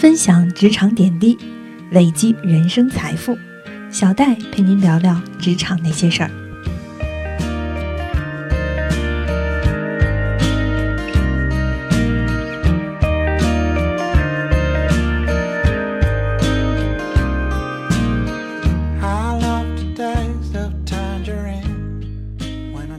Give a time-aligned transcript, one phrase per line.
[0.00, 1.36] 分享职场点滴，
[1.90, 3.36] 累积人生财富。
[3.90, 6.30] 小戴陪您聊聊职场那些事儿。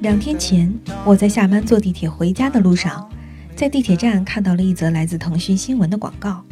[0.00, 0.72] 两天前，
[1.04, 3.06] 我在下班坐地铁回家的路上，
[3.54, 6.42] 在地铁站看到了一则来自腾讯新闻的广告。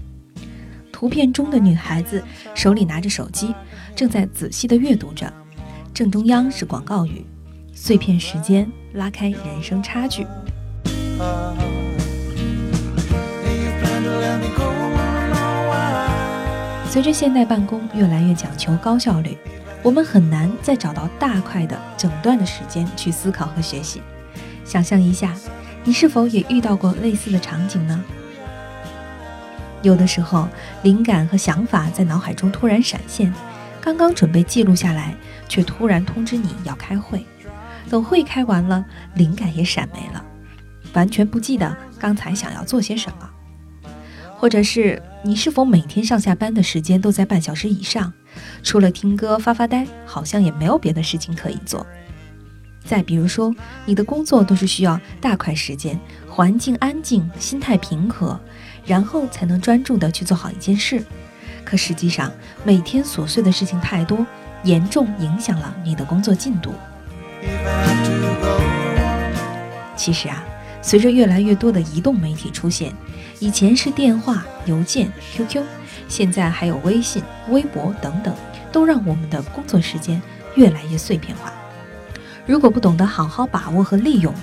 [0.95, 2.23] 图片中的女孩子
[2.55, 3.53] 手里拿着手机，
[3.97, 5.31] 正在仔细地阅读着。
[5.93, 7.27] 正中央是广告语
[7.75, 10.25] ：“碎片时间拉开人生差距。”
[16.89, 19.37] 随着现代办公越来越讲求高效率，
[19.83, 24.01] 我们很难再找到大块的整段的时间去思考和学习。
[24.65, 25.35] 想象一下，
[25.83, 28.01] 你是否也遇到过类似的场景呢？
[29.85, 30.49] 有的时候，
[30.83, 33.33] 灵感和想法在脑海中突然闪现，
[33.83, 35.15] 刚刚准备记录下来，
[35.47, 37.25] 却突然通知你要开会。
[37.91, 38.83] 等会开完了，
[39.15, 40.25] 灵感也闪没了，
[40.95, 43.31] 完全不记得刚才想要做些什么。
[44.37, 48.11] 或者是你是否每天上下班的时间都在半小时以上，
[48.63, 51.87] 除了听歌发发呆，好像也没有别的事情可以做。
[52.85, 53.55] 再比如说，
[53.87, 55.99] 你的工作都是需要大块时间，
[56.29, 58.39] 环境安静，心态平和。
[58.85, 61.03] 然后才能专注地去做好一件事，
[61.65, 62.31] 可实际上
[62.65, 64.27] 每天琐碎的事情太多，
[64.63, 66.75] 严重影响了你的工作进度。
[69.97, 70.45] 其实啊，
[70.83, 72.93] 随着越来越多的移动媒体出现，
[73.39, 75.63] 以前是电话、邮件、QQ，
[76.09, 78.35] 现在还有微信、微博等等，
[78.71, 80.21] 都让我们的工作时间
[80.57, 81.53] 越来越碎片化。
[82.47, 84.35] 如果不懂得好好把握和利用，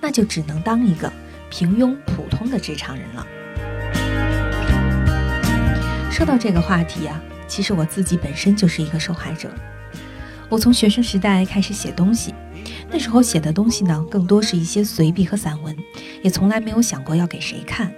[0.00, 1.12] 那就只能当一个
[1.48, 3.24] 平庸普通的职场人了。
[6.14, 9.50] 说到这个话题啊，其实我自己本身就是一个受害者。
[10.48, 12.32] 我从学生时代开始写东西，
[12.88, 15.76] 那时候写的东西呢，更多是一些随笔和散文，
[16.22, 17.92] 也从来没有想过要给谁看。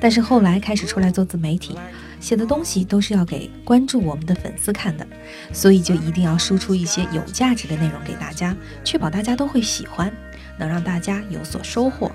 [0.00, 1.78] 但是后来开始出来做自媒体，
[2.18, 5.06] 写的东西都是要给关注我们的粉丝看的，
[5.52, 10.12] 所以就一定要输出一些有价值的内容给大家，确保大家都会喜欢，
[10.58, 12.10] 能让大家有所收获。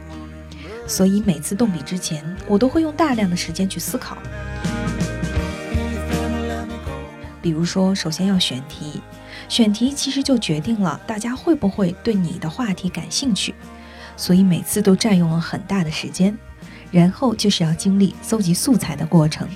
[0.86, 4.18] 所以每次动笔之前，我都会用大量的时间去思考。
[7.42, 9.02] 比如说，首先要选题，
[9.50, 13.56] 选题其实就决定了大家会不会对你的话题感兴趣，
[14.16, 16.38] 所以每次都占用了很大的时间。
[16.92, 19.48] 然后就是要经历搜集素材的过程，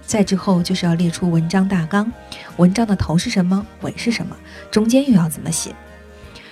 [0.00, 2.10] 再之后就是要列出文章大纲，
[2.56, 4.36] 文章的头是什么，尾是什么，
[4.70, 5.74] 中间又要怎么写。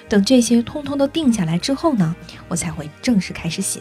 [0.09, 2.15] 等这些通通都定下来之后呢，
[2.49, 3.81] 我才会正式开始写。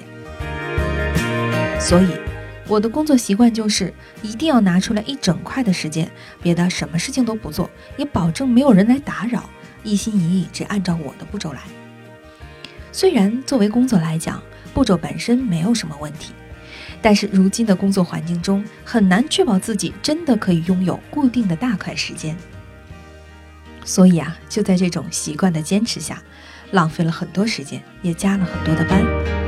[1.80, 2.25] 所以。
[2.68, 3.94] 我的工作习惯就是
[4.24, 6.10] 一定要拿出来一整块的时间，
[6.42, 9.48] 别的什么事情都不做，也保证没有人来打扰，
[9.84, 11.60] 一心一意只按照我的步骤来。
[12.92, 14.42] 虽然作为工作来讲，
[14.74, 16.34] 步骤本身没有什么问题，
[17.02, 22.36] 但是如今的工作环境中，很难确保自己真的可以拥有固定的大块时间。
[23.84, 26.20] 所以啊，就在这种习惯的坚持下，
[26.72, 29.45] 浪费了很多时间，也加了很多的班。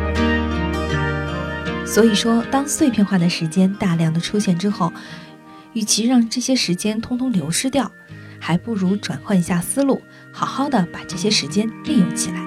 [1.87, 4.93] 所以说，当碎片化的时间大量的出现之后，
[5.73, 7.91] 与其让这些时间通通流失掉，
[8.39, 9.99] 还不如转换一下思路，
[10.31, 12.37] 好好的把这些时间利用起来。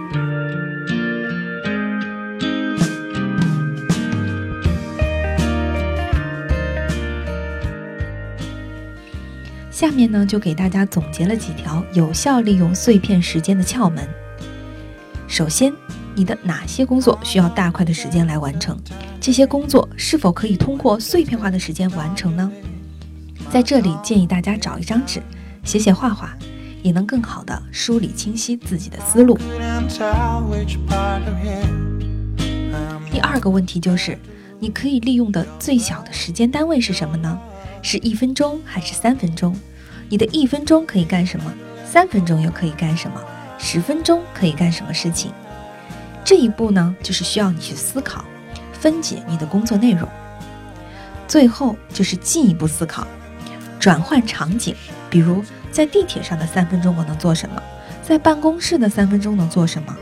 [9.70, 14.06] 下面呢，就给大家总结了几条有效利用碎片时间的窍门。
[15.26, 15.72] 首先，
[16.14, 18.78] 你的哪些工作需要大块的时间来完成？
[19.20, 22.50] 这些工作是否可以通过碎片化的时间完成呢？
[23.50, 25.20] 在这里建议大家找一张纸，
[25.62, 26.34] 写写画画，
[26.82, 29.38] 也能更好的梳理清晰自己的思路。
[33.12, 34.18] 第二个问题就是，
[34.58, 37.38] 你可以利用的最小的时间单位是什么呢？
[37.82, 39.54] 是一分钟还是三分钟？
[40.08, 41.52] 你的一分钟可以干什么？
[41.84, 43.20] 三分钟又可以干什么？
[43.58, 45.30] 十分钟可以干什么事情？
[46.24, 48.24] 这一步呢，就是需要你去思考。
[48.80, 50.08] 分解你的工作内容，
[51.28, 53.06] 最后就是进一步思考，
[53.78, 54.74] 转换场景。
[55.10, 57.62] 比如在地铁上的三分钟我能做什么？
[58.02, 59.94] 在办公室的三分钟能做什么？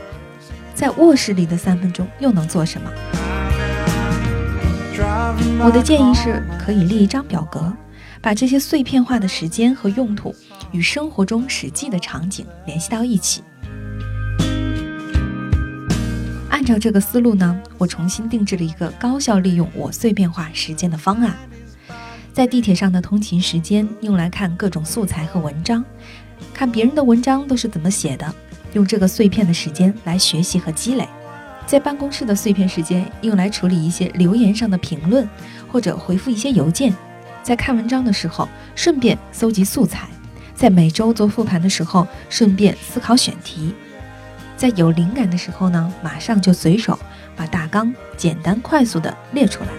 [0.73, 2.89] 在卧室里的三分钟又能做什么？
[5.61, 7.73] 我的建议是可以列一张表格，
[8.21, 10.33] 把这些碎片化的时间和用途
[10.71, 13.43] 与生活中实际的场景联系到一起。
[16.59, 21.33] 按照这个思路呢，我重新定制了一个高效利用我碎片化时间的方案。
[22.33, 25.81] 在地铁上的通勤时间用来看各种素材和文章，
[26.53, 28.35] 看别人的文章都是怎么写的，
[28.73, 31.07] 用这个碎片的时间来学习和积累。
[31.65, 35.25] 在办公室的碎片时间用来处理一些留言上的评论，
[35.71, 36.93] 或者回复一些邮件。
[37.41, 40.09] 在看文章的时候，顺便搜集素材；
[40.53, 43.73] 在每周做复盘的时候，顺便思考选题；
[44.59, 46.99] 在有灵感的时候呢，马上就随手
[47.33, 49.69] 把大纲简单快速的列出来。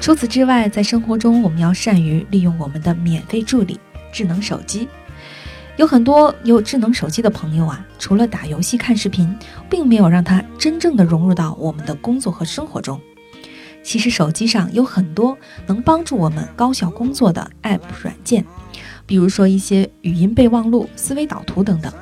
[0.00, 3.78] 除此之外，在生活中，我们要善于利用我们的免费助理——
[4.10, 4.88] 智能手机。
[5.76, 9.32] 有很多有智能手机的朋友啊，除了打游戏、看视频，
[9.70, 13.00] 并没有让它真正的融入到我们的工作和生活中。
[13.84, 18.44] 其实手机上有很多能帮助我们高效工作的 App 软件，
[19.06, 21.92] 比如说一些语音备忘录、思维导图等等。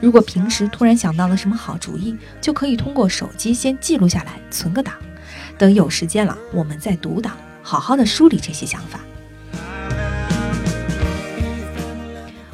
[0.00, 4.94] 如果平时突然想到了什么好主意，就可以通过手机先记录下来，存个档，
[5.58, 9.00] 等有时间了，我们再读档，好好的梳理这些想法。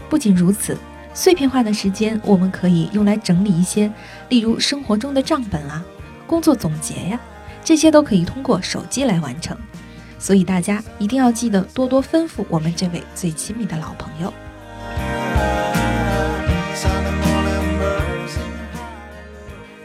[0.08, 0.76] 不仅如此，
[1.12, 3.92] 碎片化的时间我们可以用来整理一些，
[4.30, 5.84] 例如生活中的账本啊、
[6.26, 7.20] 工作总结呀，
[7.62, 9.56] 这些都可以通过手机来完成。
[10.24, 14.32] 所以大家一定要记得多多吩咐我们这位最亲密的老朋友，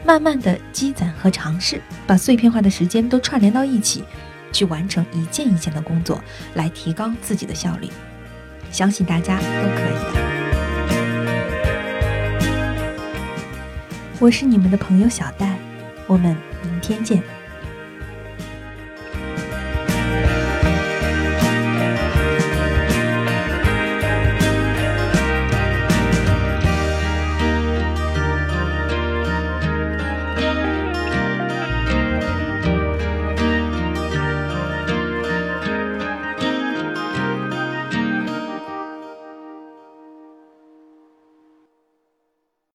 [0.02, 4.02] 慢慢的积攒和尝试，把碎片化的时间都串联到一起，
[4.50, 6.18] 去完成一件一件的工作，
[6.54, 7.90] 来提高自己的效率。
[8.72, 10.20] 相信大家都可以的。
[14.18, 15.58] 我是你们的朋友小戴，
[16.06, 17.22] 我们明天见。